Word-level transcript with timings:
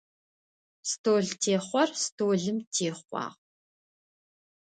Столтехъор 0.89 1.89
столым 2.03 2.57
техъуагъ. 2.73 3.27